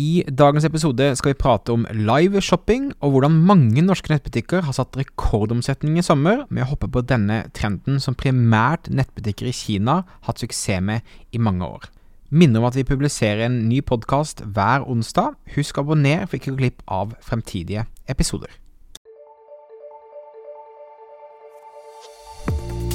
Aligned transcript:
I 0.00 0.22
dagens 0.24 0.64
episode 0.64 1.06
skal 1.18 1.32
vi 1.32 1.40
prate 1.40 1.74
om 1.74 1.82
live 1.92 2.40
shopping, 2.44 2.92
og 3.02 3.12
hvordan 3.12 3.34
mange 3.48 3.82
norske 3.84 4.12
nettbutikker 4.12 4.62
har 4.64 4.76
satt 4.76 4.96
rekordomsetning 4.96 5.98
i 5.98 6.04
sommer 6.06 6.44
med 6.48 6.64
å 6.64 6.70
hoppe 6.70 6.88
på 6.92 7.02
denne 7.04 7.42
trenden 7.56 7.98
som 8.00 8.16
primært 8.16 8.88
nettbutikker 8.88 9.50
i 9.50 9.56
Kina 9.56 9.98
har 10.06 10.30
hatt 10.30 10.40
suksess 10.40 10.80
med 10.86 11.04
i 11.34 11.42
mange 11.42 11.66
år. 11.66 11.90
Minner 12.30 12.62
om 12.62 12.68
at 12.70 12.78
vi 12.78 12.86
publiserer 12.86 13.48
en 13.48 13.64
ny 13.66 13.82
podkast 13.82 14.44
hver 14.46 14.86
onsdag. 14.88 15.34
Husk 15.56 15.76
å 15.76 15.84
abonnere 15.84 16.28
for 16.28 16.38
ikke 16.38 16.52
å 16.52 16.56
gå 16.56 16.62
glipp 16.62 16.84
av 16.86 17.16
fremtidige 17.26 17.88
episoder. 18.08 18.54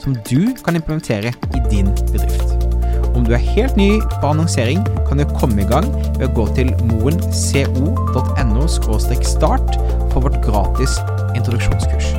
som 0.00 0.16
du 0.30 0.54
kan 0.64 0.76
implementere 0.76 1.32
i 1.54 1.62
din 1.70 1.90
bedrift. 2.12 2.56
Om 3.14 3.24
du 3.26 3.34
er 3.34 3.42
helt 3.42 3.76
ny 3.76 3.98
på 4.20 4.30
annonsering, 4.30 4.84
kan 5.08 5.18
du 5.18 5.24
komme 5.36 5.62
i 5.62 5.68
gang 5.68 5.88
ved 6.18 6.28
å 6.28 6.34
gå 6.36 6.46
til 6.56 6.72
moenco.no 6.88 8.66
start 8.70 9.76
for 10.12 10.20
vårt 10.24 10.38
gratis 10.44 10.98
introduksjonskurs. 11.36 12.14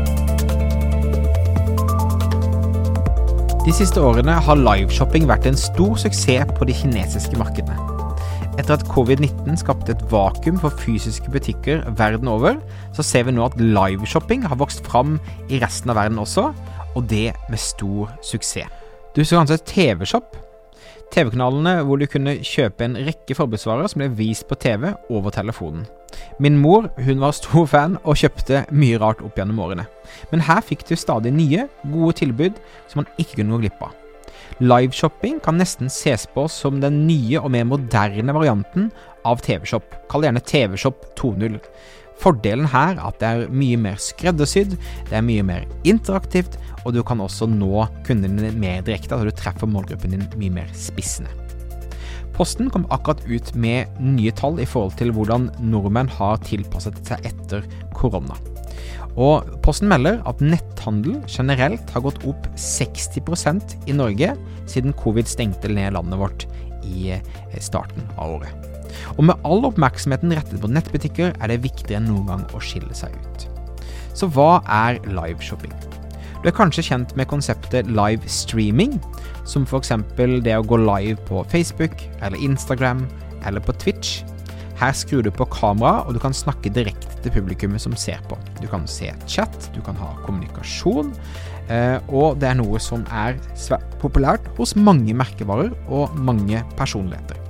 De 3.62 3.74
siste 3.78 4.02
årene 4.02 4.34
har 4.42 4.58
liveshopping 4.58 5.28
vært 5.30 5.46
en 5.46 5.58
stor 5.60 5.98
suksess 6.02 6.50
på 6.58 6.66
de 6.66 6.74
kinesiske 6.76 7.38
markedene. 7.38 7.78
Etter 8.60 8.76
at 8.76 8.86
covid-19 8.90 9.56
skapte 9.62 9.94
et 9.94 10.02
vakuum 10.12 10.58
for 10.60 10.74
fysiske 10.82 11.32
butikker 11.32 11.86
verden 11.98 12.28
over, 12.28 12.58
så 12.94 13.06
ser 13.06 13.28
vi 13.28 13.36
nå 13.38 13.46
at 13.46 13.58
liveshopping 13.62 14.44
har 14.50 14.60
vokst 14.60 14.84
fram 14.90 15.20
i 15.48 15.62
resten 15.62 15.94
av 15.94 16.02
verden 16.02 16.20
også, 16.22 16.50
og 16.96 17.08
det 17.10 17.32
med 17.50 17.60
stor 17.60 18.12
suksess. 18.22 18.70
Du 19.16 19.24
så 19.26 19.42
kanskje 19.42 19.60
TV-shop? 19.68 20.38
TV-kanalene 21.12 21.82
hvor 21.84 22.00
du 22.00 22.08
kunne 22.08 22.38
kjøpe 22.40 22.86
en 22.86 22.96
rekke 23.04 23.36
forbruksvarer 23.36 23.90
som 23.92 24.00
ble 24.00 24.12
vist 24.16 24.46
på 24.48 24.56
TV 24.56 24.94
over 25.12 25.34
telefonen. 25.36 25.84
Min 26.40 26.60
mor 26.60 26.88
hun 27.04 27.20
var 27.24 27.36
stor 27.36 27.68
fan 27.68 27.98
og 28.04 28.20
kjøpte 28.22 28.64
mye 28.72 29.00
rart 29.02 29.20
opp 29.24 29.36
gjennom 29.40 29.60
årene. 29.64 29.88
Men 30.32 30.44
her 30.48 30.64
fikk 30.64 30.86
du 30.88 30.96
stadig 30.96 31.34
nye, 31.36 31.68
gode 31.92 32.16
tilbud 32.22 32.60
som 32.92 33.04
man 33.04 33.12
ikke 33.20 33.42
kunne 33.42 33.58
gå 33.58 33.66
glipp 33.66 33.84
av. 33.84 33.98
Liveshopping 34.62 35.40
kan 35.44 35.58
nesten 35.58 35.90
ses 35.90 36.28
på 36.30 36.46
som 36.52 36.80
den 36.84 37.04
nye 37.08 37.40
og 37.42 37.52
mer 37.54 37.66
moderne 37.68 38.36
varianten 38.36 38.92
av 39.28 39.42
TV-shop. 39.44 39.96
Kall 40.12 40.24
det 40.24 40.32
gjerne 40.32 40.46
TV-shop 40.52 41.08
2.0. 41.20 41.58
Fordelen 42.22 42.68
her 42.70 42.96
er 42.96 43.06
at 43.08 43.18
det 43.22 43.30
er 43.30 43.54
mye 43.54 43.78
mer 43.82 43.98
skreddersydd, 44.02 44.76
det 45.10 45.18
er 45.18 45.26
mye 45.26 45.46
mer 45.46 45.66
interaktivt, 45.88 46.60
og 46.86 46.94
du 46.96 47.02
kan 47.06 47.22
også 47.22 47.48
nå 47.50 47.86
kundene 48.06 48.42
dine 48.42 48.62
mer 48.62 48.84
direkte, 48.86 49.16
altså 49.16 49.30
du 49.32 49.38
treffer 49.38 49.70
målgruppen 49.70 50.14
din 50.14 50.28
mye 50.38 50.54
mer 50.62 50.70
spissende. 50.78 51.34
Posten 52.36 52.72
kom 52.74 52.88
akkurat 52.94 53.22
ut 53.28 53.52
med 53.60 54.00
nye 54.02 54.32
tall 54.38 54.62
i 54.62 54.70
forhold 54.70 54.96
til 55.02 55.12
hvordan 55.14 55.50
nordmenn 55.60 56.10
har 56.16 56.40
tilpasset 56.48 56.98
seg 57.06 57.28
etter 57.28 57.68
korona. 57.98 58.38
Og 59.20 59.50
Posten 59.66 59.92
melder 59.92 60.22
at 60.30 60.42
netthandel 60.42 61.20
generelt 61.28 61.92
har 61.92 62.06
gått 62.06 62.24
opp 62.30 62.48
60% 62.56 63.76
i 63.92 63.98
Norge 63.98 64.34
siden 64.72 64.96
covid 64.98 65.28
stengte 65.30 65.70
ned 65.72 65.98
landet 65.98 66.22
vårt 66.22 66.48
i 66.88 67.12
eh, 67.18 67.60
starten 67.60 68.08
av 68.16 68.40
året. 68.40 68.71
Og 69.18 69.26
med 69.30 69.48
all 69.48 69.66
oppmerksomheten 69.70 70.34
rettet 70.36 70.62
på 70.62 70.72
nettbutikker 70.72 71.34
er 71.38 71.52
det 71.52 71.62
viktigere 71.66 72.02
enn 72.02 72.12
noen 72.12 72.30
gang 72.32 72.46
å 72.56 72.64
skille 72.64 72.94
seg 72.98 73.16
ut. 73.16 73.48
Så 74.18 74.28
hva 74.36 74.60
er 74.68 75.00
liveshopping? 75.08 75.74
Du 76.42 76.50
er 76.50 76.58
kanskje 76.58 76.88
kjent 76.88 77.12
med 77.20 77.30
konseptet 77.30 77.90
live 77.94 78.26
streaming, 78.30 78.98
som 79.46 79.68
f.eks. 79.68 79.94
det 80.18 80.58
å 80.58 80.66
gå 80.66 80.80
live 80.82 81.20
på 81.28 81.44
Facebook 81.52 82.02
eller 82.20 82.42
Instagram 82.42 83.06
eller 83.46 83.62
på 83.62 83.76
Twitch. 83.78 84.22
Her 84.82 84.96
skrur 84.98 85.22
du 85.22 85.30
på 85.30 85.46
kamera, 85.54 86.02
og 86.08 86.16
du 86.18 86.20
kan 86.22 86.34
snakke 86.34 86.72
direkte 86.74 87.14
til 87.22 87.36
publikummet 87.36 87.84
som 87.84 87.94
ser 87.94 88.18
på. 88.30 88.38
Du 88.58 88.66
kan 88.72 88.88
se 88.90 89.12
chat, 89.30 89.70
du 89.76 89.82
kan 89.86 89.98
ha 90.02 90.16
kommunikasjon, 90.26 91.14
eh, 91.70 92.00
og 92.10 92.42
det 92.42 92.50
er 92.50 92.58
noe 92.58 92.82
som 92.82 93.06
er 93.14 93.38
populært 94.02 94.50
hos 94.58 94.74
mange 94.74 95.14
merkevarer 95.14 95.70
og 95.86 96.18
mange 96.18 96.66
personligheter. 96.80 97.41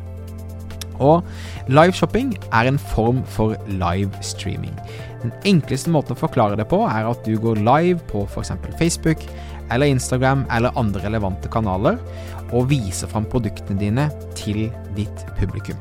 Og 1.01 1.25
liveshopping 1.71 2.35
er 2.51 2.69
en 2.69 2.79
form 2.91 3.23
for 3.25 3.57
live 3.67 4.11
streaming. 4.25 4.75
Den 5.21 5.33
enkleste 5.45 5.91
måten 5.93 6.15
å 6.15 6.21
forklare 6.21 6.57
det 6.59 6.67
på, 6.71 6.81
er 6.87 7.09
at 7.09 7.25
du 7.25 7.35
går 7.41 7.61
live 7.61 7.99
på 8.09 8.25
f.eks. 8.29 8.53
Facebook 8.79 9.25
eller 9.71 9.91
Instagram 9.91 10.45
eller 10.51 10.77
andre 10.79 11.03
relevante 11.05 11.49
kanaler, 11.51 11.99
og 12.51 12.69
viser 12.71 13.09
fram 13.11 13.27
produktene 13.31 13.79
dine 13.79 14.09
til 14.35 14.65
ditt 14.97 15.27
publikum. 15.39 15.77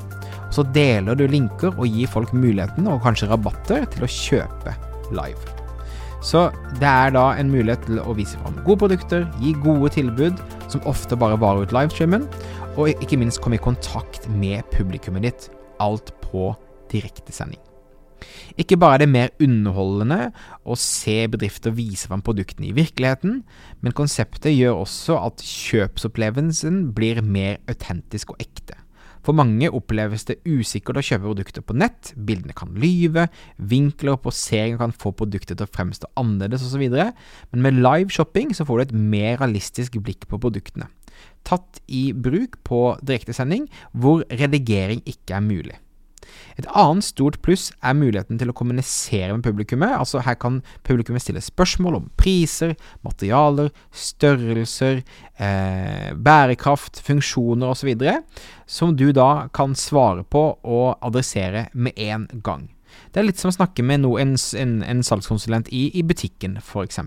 Så 0.54 0.64
deler 0.75 1.19
du 1.19 1.26
linker 1.30 1.75
og 1.76 1.88
gir 1.88 2.10
folk 2.10 2.34
muligheten, 2.34 2.88
og 2.91 3.03
kanskje 3.04 3.30
rabatter, 3.30 3.86
til 3.91 4.06
å 4.06 4.12
kjøpe 4.14 4.76
live. 5.14 5.56
Så 6.20 6.50
det 6.76 6.88
er 6.88 7.14
da 7.14 7.30
en 7.41 7.48
mulighet 7.48 7.86
til 7.86 8.00
å 8.03 8.14
vise 8.16 8.38
fram 8.42 8.59
gode 8.66 8.82
produkter, 8.82 9.25
gi 9.41 9.54
gode 9.64 9.92
tilbud, 9.94 10.41
som 10.70 10.84
ofte 10.91 11.16
bare 11.19 11.38
varer 11.41 11.64
ut 11.64 11.72
livestreamen, 11.75 12.26
og 12.80 13.02
ikke 13.04 13.18
minst 13.20 13.42
komme 13.44 13.58
i 13.58 13.62
kontakt 13.62 14.24
med 14.32 14.64
publikummet 14.72 15.26
ditt. 15.26 15.48
Alt 15.80 16.14
på 16.24 16.54
direktesending. 16.92 17.60
Ikke 18.60 18.76
bare 18.80 18.98
er 18.98 19.02
det 19.04 19.12
mer 19.12 19.32
underholdende 19.41 20.30
å 20.64 20.76
se 20.80 21.22
bedrifter 21.32 21.72
vise 21.76 22.08
fram 22.10 22.24
produktene 22.24 22.70
i 22.70 22.76
virkeligheten, 22.76 23.41
men 23.80 23.96
konseptet 23.96 24.56
gjør 24.56 24.82
også 24.82 25.16
at 25.20 25.44
kjøpsopplevelsen 25.44 26.91
blir 26.96 27.22
mer 27.24 27.60
autentisk 27.70 28.34
og 28.34 28.44
ekte. 28.44 28.76
For 29.20 29.36
mange 29.36 29.68
oppleves 29.76 30.24
det 30.28 30.38
usikkert 30.48 30.97
å 30.97 31.04
kjøpe 31.04 31.26
produkter 31.26 31.64
på 31.64 31.76
nett, 31.76 32.14
bildene 32.16 32.56
kan 32.56 32.72
lyve, 32.80 33.26
vinkler 33.56 34.16
og 34.16 34.22
poseringer 34.24 34.80
kan 34.80 34.94
få 34.97 35.12
produktet 35.16 35.58
til 35.58 35.68
å 35.68 35.72
fremstå 35.74 36.08
annerledes 36.20 36.64
osv., 36.64 36.86
men 36.88 37.66
med 37.66 37.82
live 37.84 38.08
shopping 38.12 38.54
så 38.56 38.64
får 38.68 38.80
du 38.80 38.86
et 38.86 38.97
mer 38.97 39.36
realistisk 39.42 40.00
blikk 40.00 40.24
på 40.30 40.41
produktene. 40.41 40.88
Tatt 41.47 41.81
i 41.89 42.11
bruk 42.12 42.59
på 42.67 42.83
direktesending 43.03 43.69
hvor 43.93 44.25
redigering 44.31 45.05
ikke 45.09 45.39
er 45.39 45.47
mulig. 45.47 45.78
Et 46.61 46.67
annet 46.77 47.05
stort 47.05 47.39
pluss 47.45 47.71
er 47.81 47.97
muligheten 47.97 48.39
til 48.41 48.51
å 48.51 48.55
kommunisere 48.56 49.33
med 49.33 49.45
publikummet. 49.47 49.95
Altså 49.97 50.23
Her 50.25 50.37
kan 50.41 50.61
publikummet 50.87 51.25
stille 51.25 51.43
spørsmål 51.45 51.97
om 52.01 52.11
priser, 52.21 52.75
materialer, 53.06 53.71
størrelser, 53.91 55.03
eh, 55.39 56.11
bærekraft, 56.15 57.01
funksjoner 57.06 57.72
osv., 57.72 57.95
som 58.67 58.97
du 58.97 59.11
da 59.17 59.49
kan 59.53 59.75
svare 59.75 60.25
på 60.25 60.45
og 60.62 60.99
adressere 61.01 61.69
med 61.72 61.97
en 61.97 62.28
gang. 62.45 62.69
Det 63.11 63.21
er 63.21 63.27
litt 63.27 63.39
som 63.41 63.51
å 63.51 63.57
snakke 63.57 63.83
med 63.87 64.03
no, 64.03 64.17
en, 64.19 64.37
en, 64.59 64.81
en, 64.83 65.03
salgskonsulent 65.07 65.71
i, 65.72 65.89
i 65.99 66.03
butikken, 66.07 66.59
f.eks. 66.59 67.01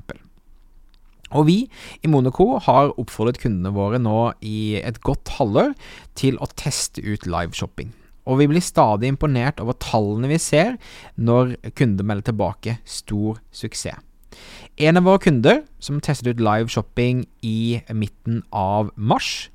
Og 1.34 1.48
vi 1.50 1.58
i 2.02 2.12
Monaco 2.12 2.60
har 2.62 2.94
oppfordret 3.02 3.42
kundene 3.42 3.74
våre 3.76 4.00
nå 4.02 4.32
i 4.46 4.80
et 4.82 5.02
godt 5.02 5.36
halvår 5.40 5.74
til 6.20 6.40
å 6.42 6.50
teste 6.54 7.02
ut 7.02 7.28
liveshopping 7.30 7.94
og 8.30 8.40
vi 8.40 8.48
blir 8.48 8.64
stadig 8.64 9.10
imponert 9.12 9.60
over 9.64 9.76
tallene 9.84 10.30
vi 10.32 10.40
ser 10.42 10.78
når 11.20 11.58
kunder 11.78 12.08
melder 12.08 12.32
tilbake 12.32 12.78
stor 12.88 13.40
suksess. 13.52 14.00
En 14.82 14.97
av 14.97 15.06
våre 15.06 15.22
kunder, 15.22 15.59
som 15.78 16.00
testet 16.02 16.32
ut 16.32 16.41
live 16.41 16.72
shopping 16.72 17.28
i 17.46 17.84
midten 17.94 18.41
av 18.50 18.90
mars, 18.97 19.52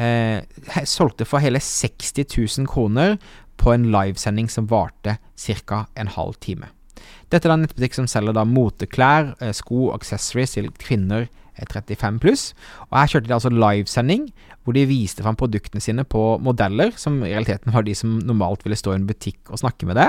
eh, 0.00 0.40
solgte 0.88 1.26
for 1.28 1.44
hele 1.44 1.60
60 1.60 2.24
000 2.24 2.66
kroner 2.66 3.18
på 3.60 3.74
en 3.74 3.90
livesending 3.92 4.48
som 4.48 4.70
varte 4.70 5.18
ca. 5.36 5.86
en 5.94 6.08
halv 6.08 6.40
time. 6.40 6.70
Dette 7.32 7.48
er 7.48 7.56
en 7.56 7.64
nettbutikk 7.66 7.96
som 7.96 8.08
selger 8.10 8.36
da 8.36 8.44
moteklær, 8.48 9.34
eh, 9.40 9.54
sko 9.56 9.88
og 9.90 9.94
accessories 10.00 10.58
til 10.58 10.70
kvinner 10.82 11.28
35 11.60 12.20
pluss. 12.22 12.44
Og 12.90 12.96
her 12.98 13.10
kjørte 13.12 13.28
de 13.28 13.36
altså 13.36 13.52
livesending, 13.52 14.28
hvor 14.62 14.76
de 14.76 14.86
viste 14.88 15.24
fram 15.24 15.36
produktene 15.38 15.82
sine 15.82 16.04
på 16.08 16.38
modeller, 16.42 16.92
som 16.96 17.18
i 17.22 17.32
realiteten 17.32 17.74
var 17.74 17.84
de 17.86 17.94
som 17.98 18.18
normalt 18.24 18.64
ville 18.64 18.78
stå 18.78 18.94
i 18.94 19.00
en 19.00 19.06
butikk 19.08 19.50
og 19.50 19.60
snakke 19.60 19.88
med 19.88 19.98
det. 20.00 20.08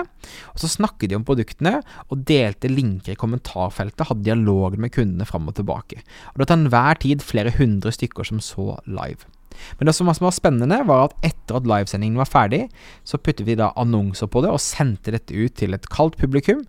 Og 0.53 0.63
så 0.63 0.71
snakket 0.71 1.11
de 1.11 1.19
om 1.19 1.27
produktene, 1.27 1.79
og 2.09 2.25
delte 2.29 2.71
linker 2.71 3.15
i 3.15 3.19
kommentarfeltet, 3.19 4.07
hadde 4.07 4.27
dialog 4.27 4.77
med 4.77 4.93
kundene 4.93 5.27
fram 5.27 5.49
og 5.49 5.57
tilbake. 5.59 6.03
Og 6.33 6.39
det 6.39 6.45
var 6.45 6.51
til 6.51 6.59
enhver 6.61 7.03
tid 7.07 7.25
flere 7.25 7.55
hundre 7.57 7.93
stykker 7.93 8.29
som 8.29 8.43
så 8.43 8.77
live. 8.87 9.27
Men 9.79 9.89
det 9.89 9.95
som 9.97 10.09
var 10.09 10.35
spennende, 10.35 10.79
var 10.87 11.09
at 11.09 11.15
etter 11.25 11.59
at 11.59 11.67
livesendingen 11.69 12.19
var 12.19 12.29
ferdig, 12.29 12.63
så 13.07 13.19
puttet 13.21 13.47
vi 13.47 13.57
da 13.59 13.71
annonser 13.79 14.29
på 14.31 14.43
det 14.43 14.51
og 14.53 14.61
sendte 14.63 15.13
dette 15.15 15.35
ut 15.35 15.55
til 15.59 15.75
et 15.75 15.89
kaldt 15.93 16.17
publikum. 16.21 16.63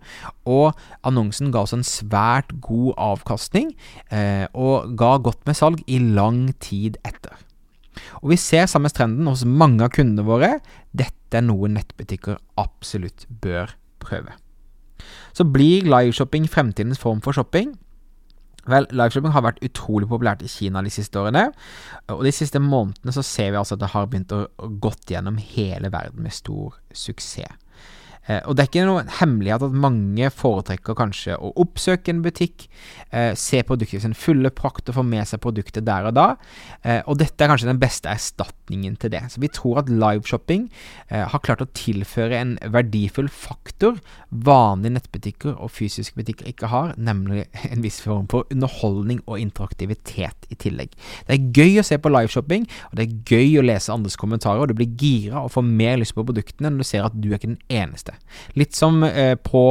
Og 0.49 0.75
annonsen 1.07 1.51
ga 1.53 1.65
oss 1.65 1.75
en 1.75 1.85
svært 1.85 2.53
god 2.65 2.93
avkastning, 3.11 3.73
eh, 4.11 4.45
og 4.53 4.95
ga 4.99 5.15
godt 5.17 5.43
med 5.47 5.57
salg 5.57 5.83
i 5.87 5.99
lang 5.99 6.49
tid 6.63 6.99
etter. 7.07 7.35
Og 8.21 8.33
vi 8.33 8.39
ser 8.39 8.67
samme 8.69 8.91
trenden 8.91 9.27
hos 9.29 9.45
mange 9.47 9.85
av 9.85 9.93
kundene 9.95 10.25
våre. 10.27 10.57
Dette 10.91 11.39
er 11.39 11.45
noe 11.45 11.69
nettbutikker 11.71 12.39
absolutt 12.59 13.27
bør 13.43 13.75
prøve. 14.03 14.35
Så 15.35 15.43
blir 15.47 15.87
liveshopping 15.87 16.47
fremtidens 16.51 17.01
form 17.01 17.21
for 17.23 17.35
shopping? 17.35 17.73
Vel, 18.69 18.87
liveshopping 18.89 19.33
har 19.35 19.43
vært 19.45 19.61
utrolig 19.65 20.07
populært 20.09 20.41
i 20.45 20.49
Kina 20.49 20.81
de 20.81 20.93
siste 20.93 21.21
årene. 21.21 21.51
Og 22.13 22.23
de 22.25 22.33
siste 22.33 22.61
månedene 22.61 23.13
så 23.13 23.21
ser 23.25 23.51
vi 23.53 23.59
altså 23.61 23.77
at 23.77 23.83
det 23.83 23.91
har 23.93 24.09
begynt 24.09 24.33
å 24.33 24.45
gått 24.81 25.13
gjennom 25.13 25.37
hele 25.37 25.91
verden 25.93 26.25
med 26.25 26.33
stor 26.33 26.79
suksess. 26.93 27.61
Eh, 28.27 28.41
og 28.45 28.55
det 28.55 28.63
er 28.63 28.69
ikke 28.71 28.85
noen 28.87 29.11
hemmelighet 29.19 29.65
at 29.67 29.77
mange 29.85 30.29
foretrekker 30.33 30.97
kanskje 30.97 31.37
å 31.37 31.51
oppsøke 31.61 32.13
en 32.13 32.23
butikk, 32.25 32.67
eh, 33.11 33.33
se 33.37 33.61
produktet 33.63 33.99
i 33.99 34.05
sin 34.07 34.17
fulle 34.17 34.49
prakt 34.49 34.89
og 34.89 34.97
få 34.97 35.05
med 35.05 35.27
seg 35.29 35.43
produktet 35.43 35.85
der 35.85 36.09
og 36.09 36.15
da. 36.17 36.27
Eh, 36.83 37.01
og 37.05 37.19
dette 37.21 37.41
er 37.43 37.51
kanskje 37.51 37.69
den 37.69 37.81
beste 37.81 38.09
erstatningen 38.09 38.97
til 38.97 39.13
det. 39.13 39.23
Så 39.29 39.41
vi 39.41 39.51
tror 39.53 39.83
at 39.83 39.89
liveshopping 39.89 40.69
har 41.09 41.39
klart 41.39 41.61
å 41.61 41.69
tilføre 41.77 42.37
en 42.39 42.55
verdifull 42.73 43.27
faktor 43.29 43.99
vanlige 44.29 44.95
nettbutikker 44.95 45.55
og 45.61 45.71
fysiske 45.71 46.17
butikker 46.17 46.49
ikke 46.49 46.69
har, 46.71 46.93
nemlig 46.97 47.45
en 47.71 47.83
viss 47.85 48.01
form 48.03 48.27
for 48.31 48.49
underholdning 48.51 49.21
og 49.25 49.39
interaktivitet 49.39 50.49
i 50.49 50.57
tillegg. 50.59 50.95
Det 51.27 51.37
er 51.37 51.49
gøy 51.55 51.79
å 51.79 51.85
se 51.85 51.99
på 52.01 52.11
liveshopping, 52.11 52.67
og 52.89 52.99
det 52.99 53.05
er 53.05 53.17
gøy 53.35 53.59
å 53.59 53.65
lese 53.65 53.93
andres 53.93 54.19
kommentarer, 54.19 54.63
og 54.63 54.71
du 54.71 54.77
blir 54.77 54.95
gira 54.99 55.43
og 55.43 55.53
får 55.55 55.67
mer 55.67 55.99
lyst 56.01 56.15
på 56.17 56.25
produktene 56.25 56.73
når 56.73 56.83
du 56.83 56.89
ser 56.89 57.07
at 57.07 57.15
du 57.15 57.29
er 57.31 57.39
ikke 57.39 57.53
den 57.53 57.61
eneste. 57.69 58.14
Litt 58.59 58.75
som 58.77 59.03
eh, 59.07 59.35
på 59.35 59.63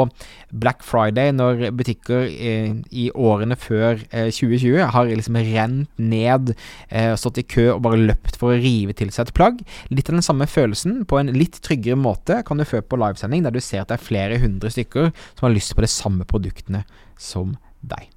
Black 0.55 0.85
Friday, 0.87 1.33
når 1.35 1.69
butikker 1.75 2.29
eh, 2.31 2.77
i 2.95 3.09
årene 3.11 3.57
før 3.59 3.99
eh, 4.11 4.31
2020 4.31 4.93
har 4.95 5.11
liksom 5.11 5.39
rent 5.41 6.01
ned, 6.01 6.55
eh, 6.89 7.13
stått 7.19 7.43
i 7.43 7.47
kø 7.57 7.69
og 7.75 7.83
bare 7.87 8.01
løpt 8.01 8.39
for 8.41 8.55
å 8.55 8.61
rive 8.63 8.97
til 8.97 9.13
seg 9.15 9.29
et 9.29 9.37
plagg. 9.37 9.63
Litt 9.91 10.11
av 10.11 10.19
den 10.19 10.27
samme 10.27 10.49
følelsen, 10.51 11.03
på 11.11 11.21
en 11.21 11.35
litt 11.35 11.61
tryggere 11.65 11.99
måte, 11.99 12.43
kan 12.47 12.61
du 12.61 12.67
få 12.69 12.85
på 12.85 13.01
livesending, 13.01 13.47
der 13.47 13.55
du 13.55 13.63
ser 13.65 13.83
at 13.83 13.91
det 13.91 13.99
er 13.99 14.09
flere 14.11 14.41
hundre 14.43 14.73
stykker 14.73 15.11
som 15.35 15.49
har 15.49 15.57
lyst 15.57 15.75
på 15.75 15.85
de 15.85 15.91
samme 15.91 16.29
produktene 16.29 16.85
som 17.21 17.57
deg. 17.83 18.14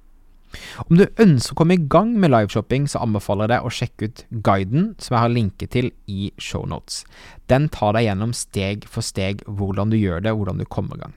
Om 0.86 0.98
du 0.98 1.04
ønsker 1.20 1.54
å 1.54 1.58
komme 1.60 1.76
i 1.76 1.86
gang 1.92 2.14
med 2.20 2.32
liveshopping, 2.32 2.88
så 2.88 3.02
anbefaler 3.04 3.46
jeg 3.46 3.52
deg 3.52 3.66
å 3.66 3.72
sjekke 3.78 4.08
ut 4.08 4.24
guiden 4.46 4.90
som 4.96 5.14
jeg 5.14 5.24
har 5.24 5.34
linket 5.34 5.72
til 5.74 5.90
i 6.08 6.32
shownotes. 6.40 7.02
Den 7.52 7.68
tar 7.72 7.94
deg 7.96 8.08
gjennom 8.08 8.34
steg 8.36 8.88
for 8.88 9.04
steg 9.04 9.44
hvordan 9.46 9.92
du 9.92 9.98
gjør 10.00 10.24
det, 10.24 10.34
hvordan 10.36 10.60
du 10.60 10.66
kommer 10.68 10.98
i 10.98 11.04
gang. 11.06 11.16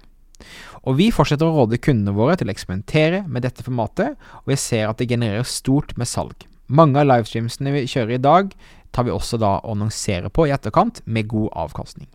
Og 0.89 0.97
Vi 0.97 1.11
fortsetter 1.13 1.45
å 1.45 1.55
råde 1.61 1.79
kundene 1.81 2.15
våre 2.17 2.35
til 2.39 2.49
å 2.49 2.53
eksperimentere 2.53 3.23
med 3.27 3.45
dette 3.45 3.63
formatet, 3.65 4.15
og 4.41 4.49
vi 4.49 4.57
ser 4.57 4.89
at 4.89 4.97
det 4.97 5.11
genererer 5.11 5.45
stort 5.47 5.93
med 5.97 6.09
salg. 6.09 6.47
Mange 6.71 7.01
av 7.01 7.09
livestreamsene 7.09 7.73
vi 7.75 7.87
kjører 7.91 8.15
i 8.15 8.23
dag, 8.23 8.55
tar 8.91 9.05
vi 9.07 9.13
også 9.13 9.37
da 9.39 9.59
og 9.59 9.75
annonserer 9.75 10.31
på 10.33 10.47
i 10.47 10.55
etterkant, 10.55 11.03
med 11.05 11.29
god 11.31 11.51
avkastning. 11.67 12.09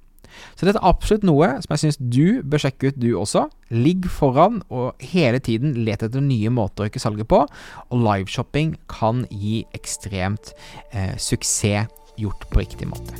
Så 0.54 0.66
dette 0.66 0.80
er 0.80 0.88
absolutt 0.88 1.26
noe 1.26 1.50
som 1.64 1.74
jeg 1.74 1.84
syns 1.84 2.00
du 2.00 2.42
bør 2.46 2.66
sjekke 2.66 2.90
ut, 2.90 3.00
du 3.00 3.10
også. 3.18 3.46
Ligg 3.74 4.08
foran 4.12 4.62
og 4.70 5.06
hele 5.12 5.40
tiden 5.42 5.74
let 5.86 6.04
etter 6.06 6.24
nye 6.24 6.52
måter 6.54 6.86
å 6.86 6.90
øke 6.90 7.02
salget 7.02 7.28
på, 7.30 7.42
og 7.90 8.02
liveshopping 8.06 8.76
kan 8.90 9.24
gi 9.30 9.64
ekstremt 9.76 10.54
eh, 10.92 11.14
suksess 11.20 11.90
gjort 12.20 12.46
på 12.52 12.62
riktig 12.62 12.88
måte. 12.90 13.16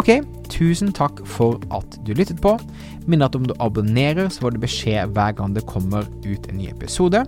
Ok, 0.00 0.10
tusen 0.50 0.90
takk 0.94 1.20
for 1.28 1.60
at 1.74 1.98
du 2.06 2.14
lyttet 2.16 2.40
på. 2.42 2.56
Minner 3.06 3.28
at 3.28 3.36
om 3.38 3.46
du 3.46 3.54
abonnerer, 3.62 4.26
så 4.32 4.46
får 4.46 4.54
du 4.54 4.62
beskjed 4.64 5.14
hver 5.14 5.36
gang 5.38 5.54
det 5.54 5.66
kommer 5.70 6.08
ut 6.24 6.48
en 6.50 6.58
ny 6.58 6.70
episode. 6.72 7.22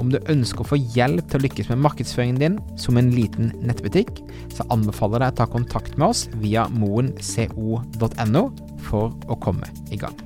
Om 0.00 0.12
du 0.14 0.16
ønsker 0.32 0.64
å 0.64 0.70
få 0.70 0.78
hjelp 0.80 1.28
til 1.28 1.40
å 1.40 1.44
lykkes 1.44 1.68
med 1.72 1.82
markedsføringen 1.84 2.40
din 2.40 2.58
som 2.80 2.96
en 2.96 3.12
liten 3.12 3.52
nettbutikk, 3.60 4.22
så 4.54 4.64
anbefaler 4.72 5.26
jeg 5.26 5.36
deg 5.36 5.36
å 5.36 5.40
ta 5.42 5.48
kontakt 5.52 5.98
med 6.00 6.08
oss 6.08 6.26
via 6.40 6.64
moenco.no 6.72 8.44
for 8.88 9.12
å 9.28 9.40
komme 9.44 9.68
i 9.92 10.00
gang. 10.00 10.16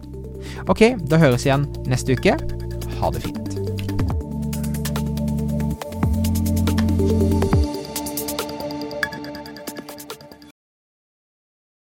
Ok, 0.70 0.92
da 1.10 1.18
høres 1.18 1.48
igjen 1.48 1.66
neste 1.90 2.14
uke. 2.14 2.38
Ha 3.00 3.10
det 3.10 3.24
fint. 3.26 3.43